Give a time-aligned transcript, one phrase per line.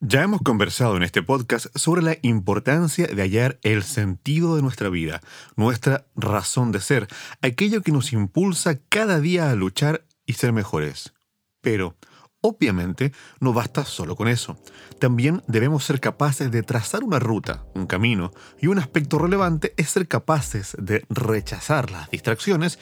[0.00, 4.90] Ya hemos conversado en este podcast sobre la importancia de hallar el sentido de nuestra
[4.90, 5.22] vida,
[5.56, 7.08] nuestra razón de ser,
[7.40, 11.14] aquello que nos impulsa cada día a luchar y ser mejores.
[11.62, 11.96] Pero,
[12.42, 14.58] obviamente, no basta solo con eso.
[15.00, 19.88] También debemos ser capaces de trazar una ruta, un camino, y un aspecto relevante es
[19.88, 22.78] ser capaces de rechazar las distracciones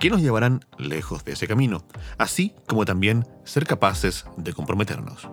[0.00, 1.86] que nos llevarán lejos de ese camino,
[2.18, 5.28] así como también ser capaces de comprometernos.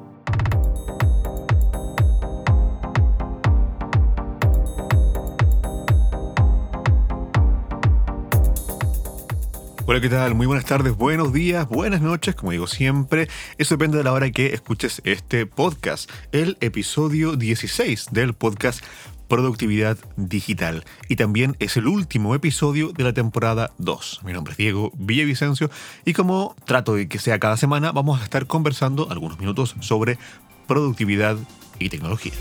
[9.86, 10.34] Hola, ¿qué tal?
[10.34, 13.28] Muy buenas tardes, buenos días, buenas noches, como digo siempre.
[13.58, 18.82] Eso depende de la hora que escuches este podcast, el episodio 16 del podcast
[19.28, 20.86] Productividad Digital.
[21.10, 24.22] Y también es el último episodio de la temporada 2.
[24.24, 25.70] Mi nombre es Diego Villavicencio
[26.06, 30.18] y como trato de que sea cada semana, vamos a estar conversando algunos minutos sobre
[30.66, 31.36] productividad
[31.78, 32.32] y tecnología.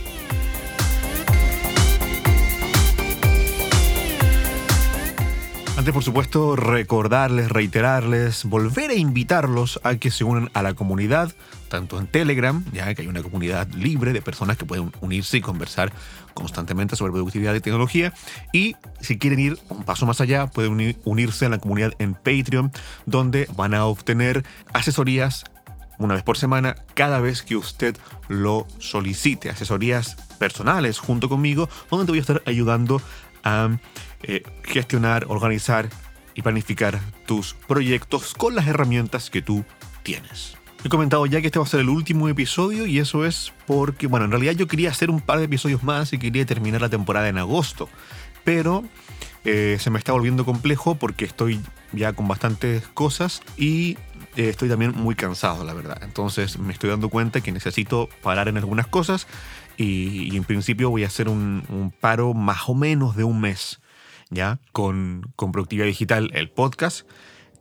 [5.74, 11.32] Antes, por supuesto, recordarles, reiterarles, volver a invitarlos a que se unan a la comunidad,
[11.68, 15.40] tanto en Telegram, ya que hay una comunidad libre de personas que pueden unirse y
[15.40, 15.90] conversar
[16.34, 18.12] constantemente sobre productividad y tecnología.
[18.52, 22.70] Y si quieren ir un paso más allá, pueden unirse a la comunidad en Patreon,
[23.06, 25.44] donde van a obtener asesorías
[25.98, 27.96] una vez por semana, cada vez que usted
[28.28, 29.48] lo solicite.
[29.48, 33.00] Asesorías personales junto conmigo, donde te voy a estar ayudando
[33.44, 33.70] a
[34.22, 35.88] eh, gestionar, organizar
[36.34, 39.64] y planificar tus proyectos con las herramientas que tú
[40.02, 40.56] tienes.
[40.84, 44.08] He comentado ya que este va a ser el último episodio y eso es porque,
[44.08, 46.88] bueno, en realidad yo quería hacer un par de episodios más y quería terminar la
[46.88, 47.88] temporada en agosto,
[48.42, 48.82] pero
[49.44, 51.60] eh, se me está volviendo complejo porque estoy
[51.92, 53.96] ya con bastantes cosas y
[54.36, 56.00] eh, estoy también muy cansado, la verdad.
[56.02, 59.28] Entonces me estoy dando cuenta que necesito parar en algunas cosas
[59.76, 63.80] y, en principio voy a hacer un, un paro más o menos de un mes
[64.32, 64.58] ¿ya?
[64.72, 67.06] Con, con Productividad Digital, el podcast.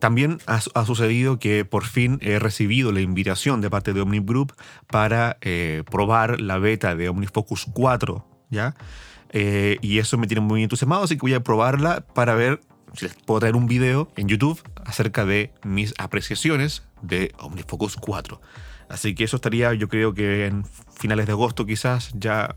[0.02, 4.52] También ha, sucedido que por fin he recibido la invitación de parte de Omnip Group
[4.88, 8.74] para eh, probar la beta de OmniFocus 4, ¿ya?
[9.30, 12.60] Eh, y eso me tiene muy entusiasmado, así que voy a probarla para ver
[12.94, 18.40] si les puedo traer un video en YouTube acerca de mis apreciaciones de OmniFocus 4.
[18.88, 20.64] Así que eso estaría, yo creo que en
[20.98, 22.56] finales de agosto quizás ya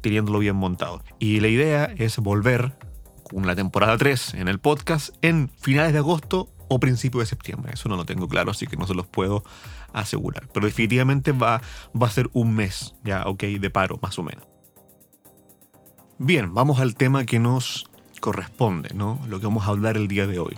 [0.00, 1.02] teniéndolo bien montado.
[1.18, 2.72] Y la idea es volver
[3.28, 7.72] con la temporada 3 en el podcast en finales de agosto o principios de septiembre.
[7.74, 9.44] Eso no lo tengo claro, así que no se los puedo
[9.92, 10.48] asegurar.
[10.52, 11.60] Pero definitivamente va,
[12.00, 14.46] va a ser un mes, ya, ok, de paro, más o menos.
[16.18, 19.20] Bien, vamos al tema que nos corresponde, ¿no?
[19.28, 20.56] Lo que vamos a hablar el día de hoy.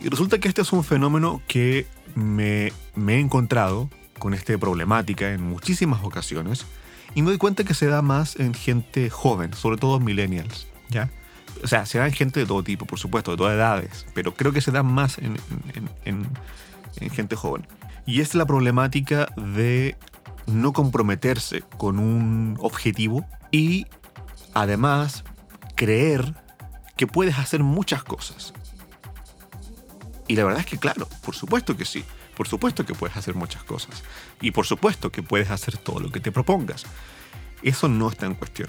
[0.00, 5.32] Y resulta que este es un fenómeno que me, me he encontrado con esta problemática
[5.32, 6.66] en muchísimas ocasiones
[7.14, 11.10] y me doy cuenta que se da más en gente joven, sobre todo millennials, ¿ya?
[11.62, 14.52] O sea, se dan gente de todo tipo, por supuesto, de todas edades, pero creo
[14.52, 15.36] que se dan más en,
[17.12, 17.66] gente joven.
[18.06, 19.96] Y es la problemática de
[20.46, 23.86] no comprometerse con un objetivo y
[24.54, 25.24] además
[25.76, 26.34] creer
[26.96, 28.54] que puedes hacer muchas cosas.
[30.26, 32.04] Y la verdad es que claro, por supuesto que sí,
[32.36, 34.02] por supuesto que puedes hacer muchas cosas
[34.40, 36.84] y por supuesto que puedes hacer todo lo que te propongas.
[37.62, 38.68] Eso no está en cuestión.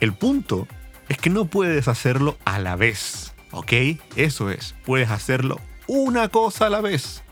[0.00, 0.66] El punto
[1.08, 3.72] es que no puedes hacerlo a la vez, ¿ok?
[4.16, 7.22] Eso es, puedes hacerlo una cosa a la vez.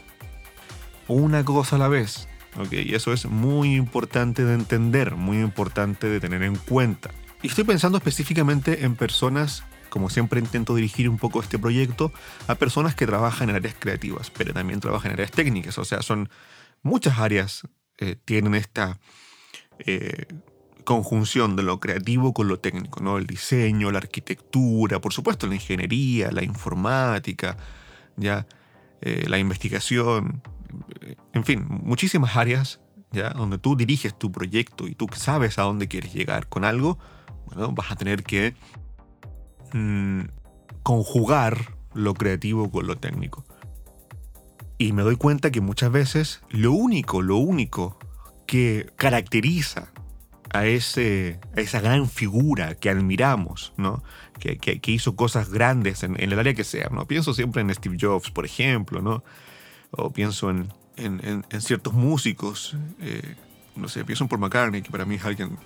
[1.08, 2.72] Una cosa a la vez, ¿ok?
[2.72, 7.10] Y eso es muy importante de entender, muy importante de tener en cuenta.
[7.42, 12.12] Y estoy pensando específicamente en personas, como siempre intento dirigir un poco este proyecto,
[12.46, 16.02] a personas que trabajan en áreas creativas, pero también trabajan en áreas técnicas, o sea,
[16.02, 16.28] son
[16.82, 17.62] muchas áreas
[17.98, 18.98] eh, tienen esta
[19.78, 20.26] eh,
[20.84, 23.18] conjunción de lo creativo con lo técnico, ¿no?
[23.18, 27.56] El diseño, la arquitectura, por supuesto la ingeniería, la informática,
[28.16, 28.46] ya,
[29.00, 30.42] eh, la investigación,
[31.00, 32.80] eh, en fin, muchísimas áreas,
[33.12, 36.98] ya, donde tú diriges tu proyecto y tú sabes a dónde quieres llegar con algo,
[37.46, 38.54] bueno, vas a tener que
[39.72, 40.22] mm,
[40.82, 43.44] conjugar lo creativo con lo técnico.
[44.78, 47.98] Y me doy cuenta que muchas veces lo único, lo único
[48.46, 49.92] que caracteriza
[50.50, 54.02] a, ese, esa gran figura que admiramos, ¿no?
[54.38, 56.88] que, que, hizo cosas grandes en, el área que sea.
[56.90, 57.06] ¿no?
[57.06, 59.22] Pienso siempre en Steve Jobs, por ejemplo, ¿no?
[59.90, 63.34] o pienso en, en, en ciertos músicos, eh,
[63.76, 65.58] no sé, pienso en Paul McCartney, que para mí es alguien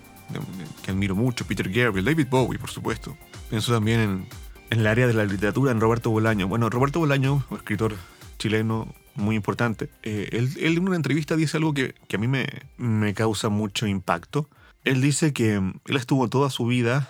[0.83, 3.15] que admiro mucho, Peter Gabriel, David Bowie, por supuesto.
[3.49, 4.27] Pienso también en,
[4.69, 6.47] en el área de la literatura, en Roberto Bolaño.
[6.47, 7.95] Bueno, Roberto Bolaño, escritor
[8.37, 9.89] chileno, muy importante.
[10.03, 12.47] Eh, él, él, en una entrevista dice algo que, que a mí me,
[12.77, 14.49] me, causa mucho impacto.
[14.85, 17.09] Él dice que mm, él estuvo toda su vida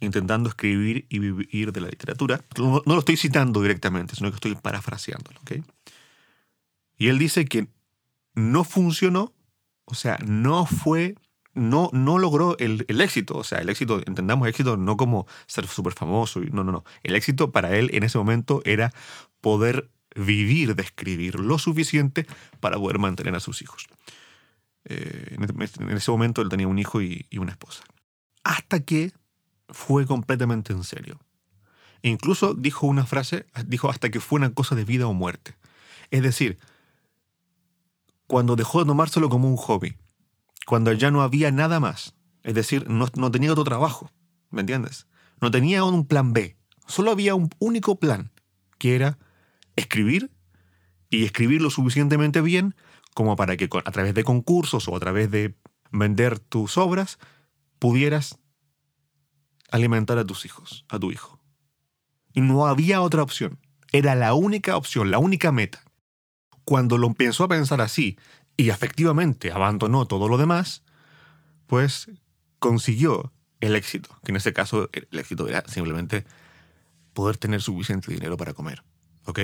[0.00, 2.40] intentando escribir y vivir de la literatura.
[2.58, 5.40] No, lo estoy citando directamente, sino que estoy parafraseándolo.
[5.40, 5.62] ¿okay?
[6.96, 7.68] Y él dice que
[8.34, 9.32] no funcionó,
[9.84, 11.16] o sea, no fue
[11.54, 13.36] no, no logró el, el, éxito.
[13.36, 16.40] O sea, el éxito, entendamos éxito no como ser súper famoso.
[16.40, 16.84] No, no, no.
[17.02, 18.92] El éxito para él en ese momento era
[19.40, 22.26] poder vivir de escribir lo suficiente
[22.60, 23.86] para poder mantener a sus hijos.
[24.84, 27.84] Eh, en ese momento él tenía un hijo y, una esposa.
[28.42, 29.12] Hasta que
[29.68, 31.20] fue completamente en serio.
[32.02, 35.56] E incluso dijo una frase, dijo hasta que fue una cosa de vida o muerte.
[36.10, 36.58] Es decir,
[38.26, 39.96] cuando dejó de tomárselo como un hobby,
[40.66, 44.10] cuando ya no había nada más, es decir, no, no tenía otro trabajo,
[44.50, 45.06] ¿me entiendes?
[45.40, 48.32] No tenía un plan B, solo había un único plan,
[48.78, 49.18] que era
[49.76, 50.30] escribir
[51.08, 52.74] y escribir lo suficientemente bien
[53.14, 55.56] como para que a través de concursos o a través de
[55.90, 57.18] vender tus obras
[57.78, 58.38] pudieras
[59.70, 61.40] alimentar a tus hijos, a tu hijo.
[62.32, 63.58] Y no había otra opción.
[63.92, 65.82] Era la única opción, la única meta.
[66.64, 68.18] Cuando lo empezó a pensar así
[68.56, 70.82] y efectivamente abandonó todo lo demás,
[71.66, 72.10] pues
[72.58, 76.24] consiguió el éxito, que en este caso el éxito era simplemente
[77.12, 78.82] poder tener suficiente dinero para comer.
[79.26, 79.40] ¿Ok?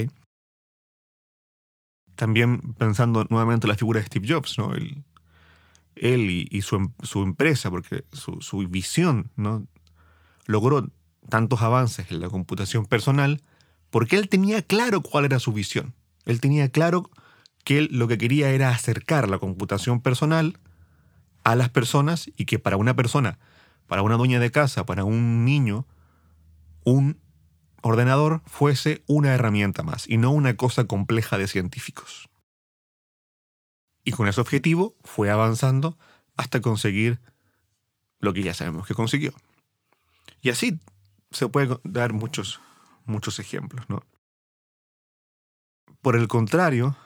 [2.16, 4.72] También pensando nuevamente en la figura de Steve Jobs, ¿no?
[4.74, 9.66] él y, su, em, su, empresa, porque su, su, visión ¿no?
[10.46, 10.88] logró
[11.28, 13.42] tantos avances en la computación personal
[13.90, 15.94] porque él tenía claro cuál era su visión.
[16.24, 17.10] Él tenía claro
[17.64, 20.58] que él lo que quería era acercar la computación personal
[21.44, 23.38] a las personas y que para una persona,
[23.86, 25.86] para una dueña de casa, para un niño,
[26.84, 27.18] un
[27.82, 32.28] ordenador fuese una herramienta más y no una cosa compleja de científicos.
[34.04, 35.98] Y con ese objetivo fue avanzando
[36.36, 37.20] hasta conseguir
[38.18, 39.32] lo que ya sabemos que consiguió.
[40.42, 40.78] Y así
[41.30, 42.60] se puede dar muchos,
[43.04, 44.02] muchos ejemplos, ¿no?
[46.00, 46.96] Por el contrario,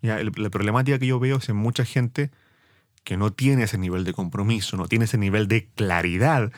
[0.00, 2.30] ya, la problemática que yo veo es en mucha gente
[3.04, 6.52] que no tiene ese nivel de compromiso, no tiene ese nivel de claridad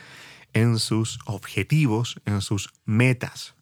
[0.55, 3.55] en sus objetivos, en sus metas.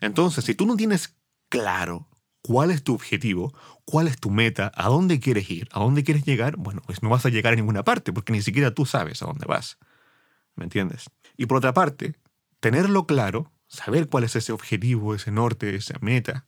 [0.00, 1.16] Entonces, si tú no tienes
[1.48, 2.08] claro
[2.40, 3.52] cuál es tu objetivo,
[3.84, 7.10] cuál es tu meta, a dónde quieres ir, a dónde quieres llegar, bueno, pues no
[7.10, 9.76] vas a llegar a ninguna parte porque ni siquiera tú sabes a dónde vas.
[10.54, 11.10] ¿Me entiendes?
[11.36, 12.14] Y por otra parte,
[12.60, 16.46] tenerlo claro, saber cuál es ese objetivo, ese norte, esa meta,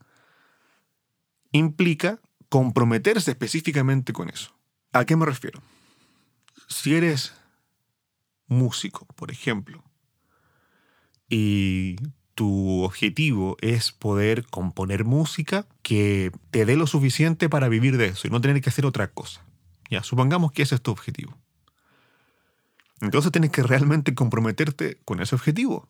[1.50, 4.56] implica comprometerse específicamente con eso.
[4.93, 5.61] ¿A qué me refiero?
[6.69, 7.34] Si eres
[8.50, 9.82] músico, por ejemplo,
[11.31, 11.97] y
[12.35, 18.26] tu objetivo es poder componer música que te dé lo suficiente para vivir de eso
[18.26, 19.44] y no tener que hacer otra cosa.
[19.88, 21.37] Ya, supongamos que ese es tu objetivo.
[23.00, 25.87] Entonces tienes que realmente comprometerte con ese objetivo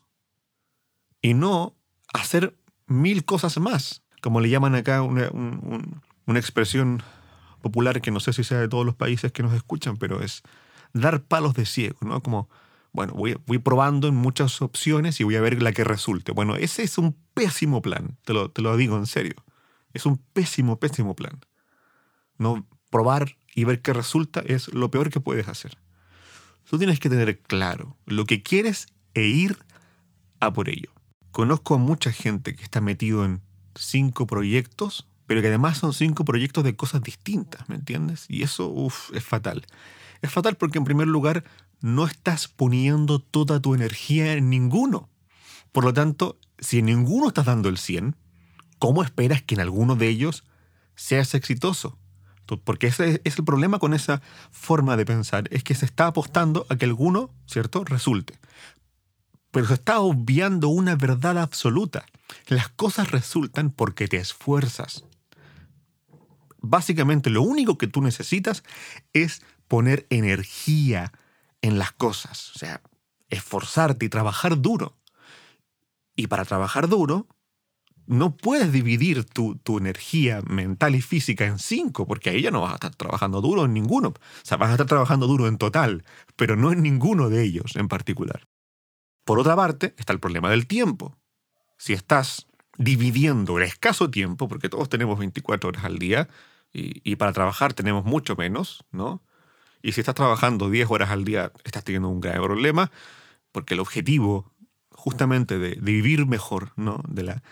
[1.22, 1.74] y no
[2.12, 7.02] hacer mil cosas más, como le llaman acá una, una expresión
[7.62, 10.42] popular que no sé si sea de todos los países que nos escuchan, pero es
[10.92, 12.22] dar palos de ciego, ¿no?
[12.22, 12.48] Como,
[12.92, 16.32] bueno, voy, probando en muchas opciones y voy a ver la que resulte.
[16.32, 19.34] Bueno, ese es un pésimo plan, te lo, te lo digo en serio.
[19.92, 21.40] Es un pésimo, pésimo plan.
[22.38, 25.78] No probar y ver qué resulta es lo peor que puedes hacer.
[26.68, 29.58] Tú tienes que tener claro lo que quieres e ir
[30.38, 30.90] a por ello.
[31.32, 33.40] Conozco a mucha gente que está metido en
[33.74, 38.26] cinco proyectos pero que además son cinco proyectos de cosas distintas, ¿me entiendes?
[38.28, 39.64] Y eso, uff, es fatal.
[40.22, 41.44] Es fatal porque en primer lugar
[41.80, 45.08] no estás poniendo toda tu energía en ninguno.
[45.72, 48.16] Por lo tanto, si en ninguno estás dando el 100,
[48.78, 50.44] ¿cómo esperas que en alguno de ellos
[50.94, 51.98] seas exitoso?
[52.64, 56.66] Porque ese es el problema con esa forma de pensar, es que se está apostando
[56.68, 58.40] a que alguno, ¿cierto?, resulte.
[59.52, 62.04] Pero se está obviando una verdad absoluta.
[62.48, 65.04] Las cosas resultan porque te esfuerzas
[66.60, 68.62] básicamente lo único que tú necesitas
[69.12, 71.12] es poner energía
[71.62, 72.82] en las cosas, o sea,
[73.28, 74.98] esforzarte y trabajar duro.
[76.16, 77.28] Y para trabajar duro,
[78.08, 82.62] no puedes dividir tu, tu, energía mental y física en cinco, porque ahí ya no
[82.62, 84.08] vas a estar trabajando duro en ninguno.
[84.08, 86.02] O sea, vas a estar trabajando duro en total,
[86.34, 88.48] pero no en ninguno de ellos en particular.
[89.24, 91.16] Por otra parte, está el problema del tiempo.
[91.78, 96.28] Si estás dividiendo el escaso tiempo, porque todos tenemos 24 horas al día,
[96.72, 99.22] y, para trabajar tenemos mucho menos, ¿no?
[99.82, 102.90] Y si estás trabajando 10 horas al día, estás teniendo un grave problema,
[103.52, 104.52] porque el objetivo
[105.00, 107.02] justamente de, vivir mejor, ¿no?
[107.08, 107.42] De, la,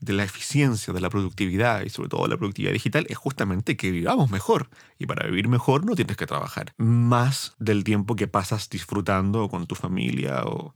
[0.00, 3.76] de la eficiencia, de la productividad y sobre todo de la productividad digital es justamente
[3.76, 4.68] que vivamos mejor.
[4.98, 9.66] Y para vivir mejor no tienes que trabajar más del tiempo que pasas disfrutando con
[9.66, 10.74] tu familia o,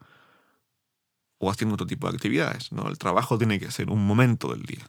[1.38, 2.72] o haciendo otro tipo de actividades.
[2.72, 2.88] ¿no?
[2.88, 4.88] El trabajo tiene que ser un momento del día.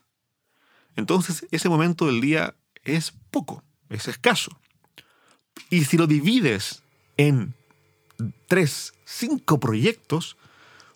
[0.96, 4.60] Entonces ese momento del día es poco, es escaso.
[5.70, 6.84] Y si lo divides
[7.18, 7.54] en
[8.48, 10.38] tres, cinco proyectos,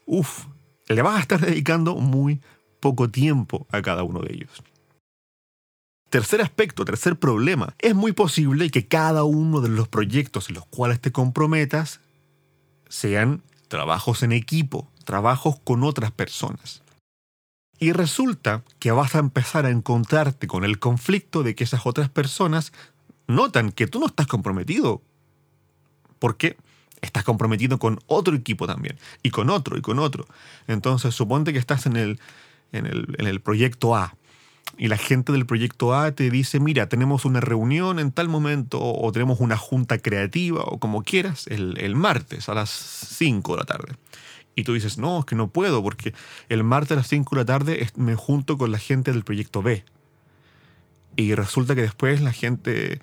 [0.06, 0.46] uff,
[0.88, 2.42] le vas a estar dedicando muy
[2.80, 4.64] poco tiempo a cada uno de ellos.
[6.10, 10.66] Tercer aspecto, tercer problema, es muy posible que cada uno de los proyectos en los
[10.66, 12.00] cuales te comprometas
[12.88, 16.82] sean trabajos en equipo, trabajos con otras personas.
[17.80, 22.10] Y resulta que vas a empezar a encontrarte con el conflicto de que esas otras
[22.10, 22.72] personas
[23.28, 25.02] notan que tú no estás comprometido.
[26.20, 26.58] Porque
[27.02, 28.98] estás comprometido con otro equipo también.
[29.24, 30.28] Y con otro, y con otro.
[30.68, 32.20] Entonces, suponte que estás en el,
[32.72, 32.86] en
[33.28, 34.16] el, proyecto A.
[34.78, 38.80] Y la gente del proyecto A te dice, mira, tenemos una reunión en tal momento
[38.82, 43.58] o, tenemos una junta creativa o como quieras el, el martes a las 5 de
[43.58, 43.96] la tarde.
[44.56, 46.14] Y tú dices, no, es que no puedo porque
[46.50, 49.62] el martes a las 5 de la tarde me junto con la gente del proyecto
[49.62, 49.86] B.
[51.18, 53.02] Y resulta que después la gente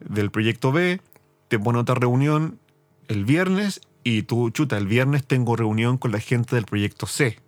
[0.00, 1.00] del proyecto B
[1.48, 2.58] te pone otra reunión
[3.08, 7.38] el viernes y tú, chuta, el viernes tengo reunión con la gente del proyecto C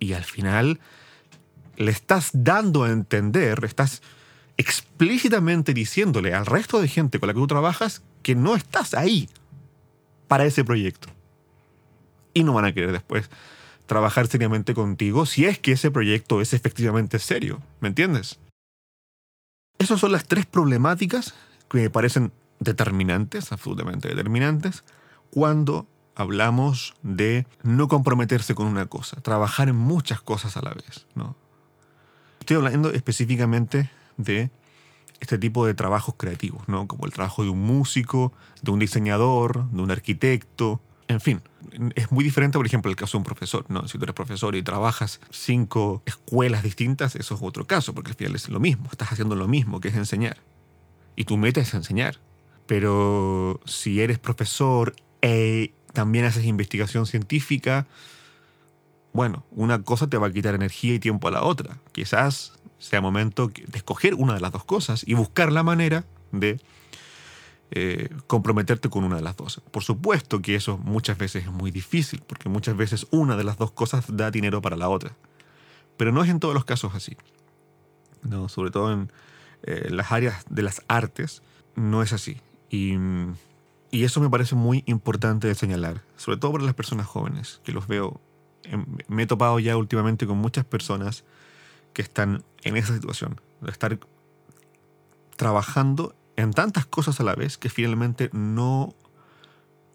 [0.00, 0.80] y al final
[1.76, 4.02] le estás dando a entender, estás
[4.56, 9.28] explícitamente diciéndole al resto de gente con la que tú trabajas que no estás ahí
[10.28, 11.08] para ese proyecto.
[12.34, 13.30] Y no van a querer después
[13.86, 17.60] trabajar seriamente contigo si es que ese proyecto es efectivamente serio.
[17.80, 18.38] ¿Me entiendes?
[19.80, 21.32] Esas son las tres problemáticas
[21.70, 24.84] que me parecen determinantes, absolutamente determinantes,
[25.30, 31.06] cuando hablamos de no comprometerse con una cosa, trabajar en muchas cosas a la vez.
[31.14, 31.34] ¿no?
[32.40, 34.50] Estoy hablando específicamente de
[35.18, 36.86] este tipo de trabajos creativos, ¿no?
[36.86, 41.42] como el trabajo de un músico, de un diseñador, de un arquitecto, en fin.
[41.96, 43.66] Es muy diferente, por ejemplo, el caso de un profesor.
[43.68, 43.88] ¿no?
[43.88, 48.16] Si tú eres profesor y trabajas cinco escuelas distintas, eso es otro caso, porque al
[48.16, 50.36] final es lo mismo, estás haciendo lo mismo, que es enseñar.
[51.16, 52.18] Y tu meta es enseñar.
[52.66, 57.88] Pero si eres profesor e también haces investigación científica,
[59.12, 61.78] bueno, una cosa te va a quitar energía y tiempo a la otra.
[61.90, 66.60] Quizás sea momento de escoger una de las dos cosas y buscar la manera de
[67.70, 69.62] eh, comprometerte con una de las dos.
[69.70, 73.58] Por supuesto que eso muchas veces es muy difícil, porque muchas veces una de las
[73.58, 75.16] dos cosas da dinero para la otra.
[75.96, 77.16] Pero no es en todos los casos así.
[78.22, 79.12] No, sobre todo en
[79.62, 81.42] eh, las áreas de las artes,
[81.76, 82.40] no es así.
[82.70, 82.96] Y
[83.90, 87.72] y eso me parece muy importante de señalar, sobre todo para las personas jóvenes, que
[87.72, 88.20] los veo.
[88.64, 91.24] Em, me he topado ya últimamente con muchas personas
[91.92, 93.98] que están en esa situación, de estar
[95.36, 98.94] trabajando en tantas cosas a la vez que finalmente no,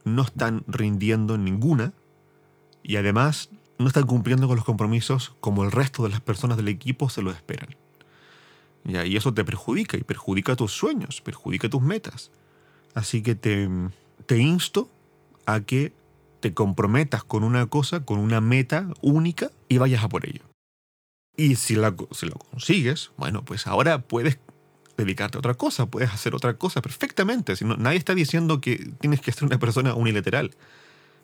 [0.03, 1.93] no están rindiendo en ninguna
[2.83, 6.67] y además no están cumpliendo con los compromisos como el resto de las personas del
[6.67, 7.75] equipo se lo esperan.
[8.85, 12.31] Y eso te perjudica y perjudica tus sueños, perjudica tus metas.
[12.93, 13.67] Así que te,
[14.27, 14.89] te insto
[15.47, 15.93] a que
[16.39, 20.43] te comprometas con una cosa, con una meta única y vayas a por ello.
[21.35, 24.37] Y si, la, si lo consigues, bueno, pues ahora puedes
[24.97, 27.55] dedicarte a otra cosa, puedes hacer otra cosa perfectamente.
[27.55, 30.51] Si nadie está diciendo que tienes que ser una persona unilateral.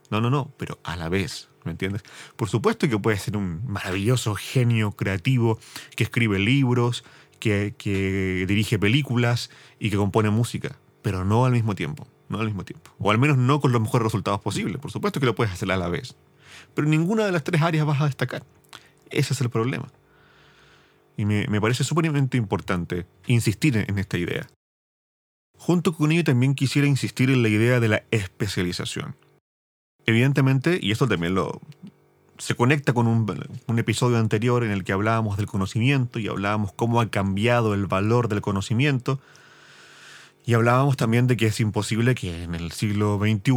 [0.09, 2.03] No, no, no, pero a la vez, ¿me entiendes?
[2.35, 5.57] Por supuesto que puedes ser un maravilloso genio creativo
[5.95, 7.05] que escribe libros,
[7.39, 7.73] que,
[8.47, 9.49] dirige películas
[9.79, 12.07] y que compone música pero no al mismo tiempo.
[12.29, 12.91] No al mismo tiempo.
[12.99, 14.77] O al menos no con los mejores resultados posibles.
[14.77, 16.15] Por supuesto que lo puedes hacer a la vez.
[16.73, 18.43] Pero ninguna de las tres áreas vas a destacar.
[19.09, 19.91] Ese es el problema.
[21.17, 24.47] Y me, me parece sumamente importante insistir en esta idea.
[25.57, 29.15] Junto con ello también quisiera insistir en la idea de la especialización.
[30.05, 31.61] Evidentemente, y esto también lo,
[32.39, 36.73] se conecta con un, un, episodio anterior en el que hablábamos del conocimiento y hablábamos
[36.73, 39.19] cómo ha cambiado el valor del conocimiento
[40.43, 43.51] y hablábamos también de que es imposible que en el siglo XXI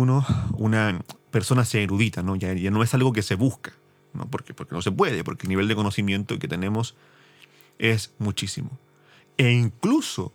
[0.58, 2.37] una persona sea erudita, ¿no?
[2.37, 3.73] Ya, ya no es algo que se busca,
[4.12, 4.26] ¿no?
[4.26, 6.94] Porque, porque no se puede, porque el nivel de conocimiento que tenemos
[7.78, 8.71] es muchísimo.
[9.37, 10.33] E incluso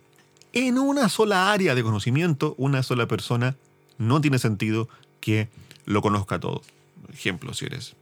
[0.52, 3.56] en una sola área de conocimiento, una sola persona,
[3.98, 4.88] no tiene sentido
[5.20, 5.48] que
[5.84, 6.62] lo conozca todo.
[7.12, 7.96] Ejemplo, si eres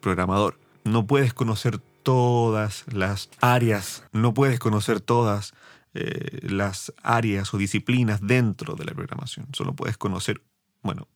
[0.00, 5.54] programador, no puedes conocer todas las áreas, no puedes conocer todas
[5.94, 9.48] eh, las áreas o disciplinas dentro de la programación.
[9.52, 10.42] Solo puedes conocer,
[10.82, 11.08] bueno,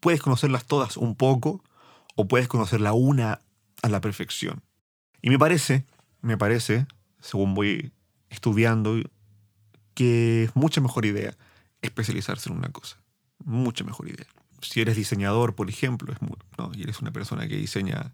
[0.00, 1.62] puedes conocerlas todas un poco
[2.16, 3.40] o puedes conocerla una
[3.82, 4.62] a la perfección.
[5.22, 5.86] Y me parece,
[6.20, 6.86] me parece,
[7.20, 7.92] según voy
[8.30, 9.00] estudiando,
[9.94, 11.36] que es mucha mejor idea
[11.82, 12.98] especializarse en una cosa.
[13.44, 14.26] Mucha mejor idea.
[14.60, 16.18] Si eres diseñador, por ejemplo, es
[16.58, 16.70] ¿no?
[16.74, 18.12] y eres una persona que diseña,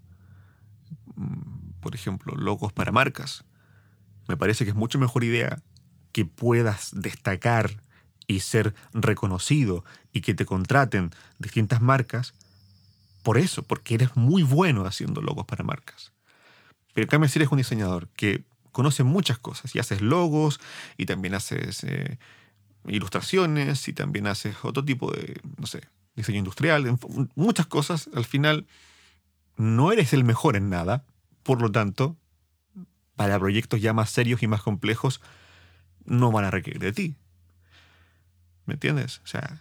[1.16, 3.44] mm, por ejemplo, logos para marcas,
[4.28, 5.62] me parece que es mucho mejor idea
[6.12, 7.82] que puedas destacar
[8.26, 12.34] y ser reconocido y que te contraten distintas marcas
[13.23, 16.13] por eso, porque eres muy bueno haciendo logos para marcas.
[16.94, 20.60] Pero en cambio, si eres un diseñador que conoce muchas cosas y haces logos
[20.96, 22.18] y también haces eh,
[22.86, 25.82] ilustraciones y también haces otro tipo de, no sé,
[26.16, 26.98] diseño industrial,
[27.34, 28.66] muchas cosas, al final
[29.56, 31.04] no eres el mejor en nada,
[31.42, 32.16] por lo tanto,
[33.16, 35.20] para proyectos ya más serios y más complejos,
[36.04, 37.16] no van a requerir de ti.
[38.66, 39.20] ¿Me entiendes?
[39.24, 39.60] O sea,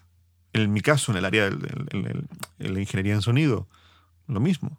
[0.53, 2.25] en mi caso, en el área de
[2.57, 3.67] la ingeniería en sonido,
[4.27, 4.77] lo mismo.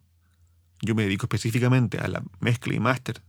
[0.84, 3.22] Yo me dedico específicamente a la mezcla y máster.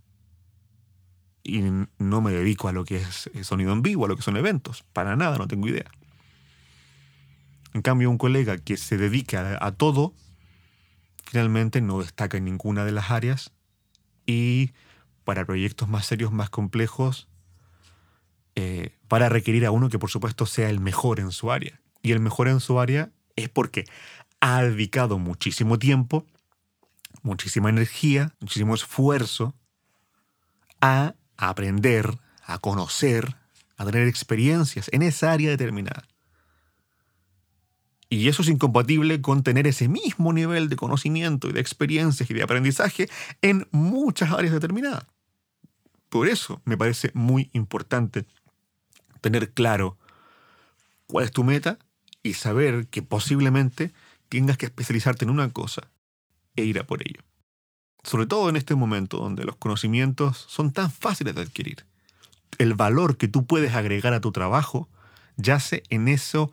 [1.44, 1.62] Y
[2.00, 4.84] no me dedico a lo que es sonido en vivo, a lo que son eventos.
[4.94, 5.90] Para nada, no tengo idea.
[7.74, 10.14] En cambio, un colega que se dedica a, todo,
[11.26, 13.52] finalmente no destaca en ninguna de las áreas
[14.26, 14.72] y
[15.24, 17.28] para proyectos más serios, más complejos,
[18.56, 21.82] eh, para requerir a uno que por supuesto sea el mejor en su área.
[22.02, 23.86] Y el mejor en su área es porque
[24.40, 26.26] ha dedicado muchísimo tiempo,
[27.26, 29.56] muchísima energía, muchísimo esfuerzo
[30.80, 33.36] a aprender, a conocer,
[33.78, 36.08] a tener experiencias en esa área determinada.
[38.08, 42.34] Y eso es incompatible con tener ese mismo nivel de conocimiento y de experiencias y
[42.36, 43.10] de aprendizaje
[43.42, 45.06] en muchas áreas determinadas.
[46.10, 48.26] Por eso me parece muy importante
[49.22, 49.98] tener claro
[51.08, 51.80] cuál es tu meta
[52.22, 53.92] y saber que posiblemente
[54.30, 55.90] tengas que especializarte en una cosa
[56.56, 57.22] e ir a por ello.
[58.04, 61.86] Sobre todo en este momento donde los conocimientos son tan fáciles de adquirir.
[62.58, 64.88] El valor que tú puedes agregar a tu trabajo
[65.38, 66.52] yace en eso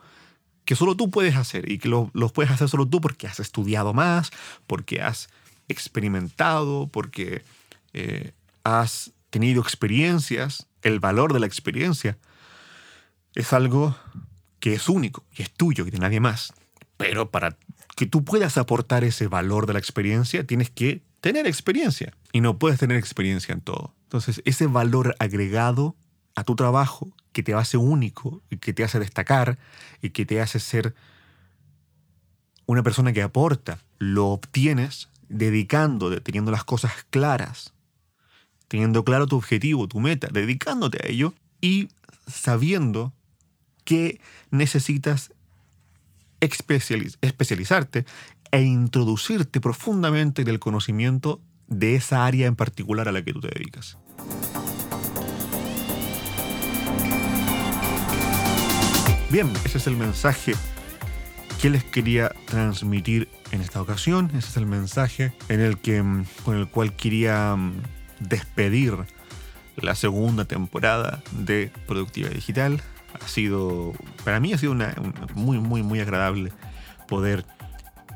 [0.64, 3.40] que solo tú puedes hacer y que los lo puedes hacer solo tú porque has
[3.40, 4.30] estudiado más,
[4.66, 5.28] porque has
[5.68, 7.42] experimentado, porque
[7.92, 8.32] eh,
[8.64, 10.66] has tenido experiencias.
[10.82, 12.16] El valor de la experiencia
[13.34, 13.96] es algo
[14.60, 16.52] que es único y es tuyo y de nadie más.
[16.96, 17.56] Pero para
[17.96, 22.14] que tú puedas aportar ese valor de la experiencia, tienes que tener experiencia.
[22.32, 23.94] Y no puedes tener experiencia en todo.
[24.04, 25.96] Entonces, ese valor agregado
[26.34, 29.58] a tu trabajo, que te hace único y que te hace destacar
[30.02, 30.94] y que te hace ser
[32.66, 37.72] una persona que aporta, lo obtienes dedicando, teniendo las cosas claras,
[38.68, 41.88] teniendo claro tu objetivo, tu meta, dedicándote a ello y
[42.26, 43.12] sabiendo
[43.84, 45.32] que necesitas
[46.42, 48.04] especializarte
[48.50, 53.40] e introducirte profundamente en el conocimiento de esa área en particular a la que tú
[53.40, 53.96] te dedicas.
[59.30, 60.52] Bien, ese es el mensaje
[61.60, 64.26] que les quería transmitir en esta ocasión.
[64.36, 67.72] Ese es el mensaje en el que, mm, con el cual quería mm,
[68.20, 68.94] despedir
[69.76, 72.82] la segunda temporada de Productividad Digital
[73.24, 73.92] ha sido,
[74.24, 74.94] para mí ha sido una,
[75.34, 76.52] muy, muy, muy agradable
[77.08, 77.44] poder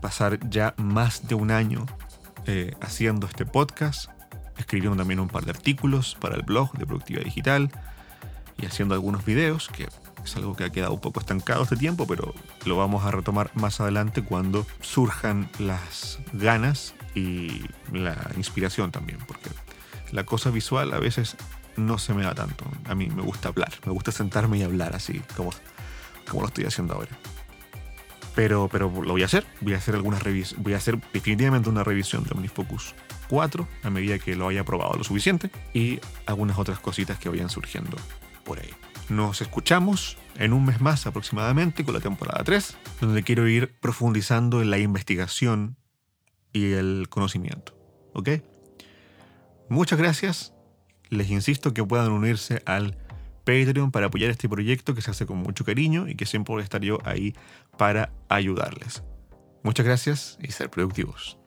[0.01, 1.87] pasar ya más de un año
[2.47, 4.11] eh, haciendo este podcast,
[4.57, 7.71] escribiendo también un par de artículos para el blog de Productividad Digital
[8.59, 9.89] y haciendo algunos videos, que
[10.25, 13.51] es algo que ha quedado un poco estancado este tiempo, pero lo vamos a retomar
[13.55, 19.51] más adelante cuando surjan las ganas y la inspiración también, porque
[20.13, 21.37] la cosa visual a veces
[21.77, 22.65] no se me da tanto.
[22.85, 25.51] A mí me gusta hablar, me gusta sentarme y hablar así, como,
[26.29, 27.11] como lo estoy haciendo ahora.
[28.35, 31.71] Pero, pero lo voy a hacer, voy a hacer algunas revisiones, voy a hacer definitivamente
[31.71, 32.95] una revisión de OmniFocus
[33.29, 37.49] 4 a medida que lo haya probado lo suficiente y algunas otras cositas que vayan
[37.49, 37.97] surgiendo
[38.45, 38.71] por ahí.
[39.09, 44.61] Nos escuchamos en un mes más aproximadamente con la temporada 3, donde quiero ir profundizando
[44.61, 45.77] en la investigación
[46.53, 47.75] y el conocimiento.
[48.13, 48.31] ¿Ok?
[49.69, 50.56] Muchas gracias
[51.11, 52.97] les insisto que puedan unirse al
[53.45, 56.63] Patreon para apoyar este proyecto que se hace con mucho cariño y que siempre voy
[56.63, 57.35] a estar yo ahí
[57.79, 59.05] para ayudarles.
[59.63, 61.39] Muchas gracias y ser productivos.